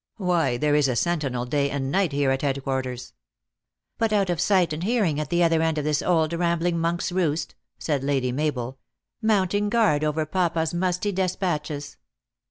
Why, 0.17 0.57
there 0.57 0.73
is 0.73 0.87
a 0.87 0.95
sentinel 0.95 1.45
day 1.45 1.69
and 1.69 1.91
night 1.91 2.11
here 2.11 2.31
at 2.31 2.41
headquarters." 2.41 3.13
"But 3.99 4.11
out 4.11 4.31
of 4.31 4.41
sight 4.41 4.73
and 4.73 4.81
hearing 4.83 5.19
at 5.19 5.29
the 5.29 5.43
other 5.43 5.61
end 5.61 5.77
of 5.77 5.83
this 5.83 6.01
old 6.01 6.33
rambling 6.33 6.79
monk 6.79 7.01
s 7.03 7.11
roost," 7.11 7.53
said 7.77 8.03
Lady 8.03 8.31
Mabel, 8.31 8.79
"mounting 9.21 9.69
guard 9.69 10.03
over 10.03 10.25
papa 10.25 10.61
s 10.61 10.73
musty 10.73 11.11
despatches." 11.11 11.97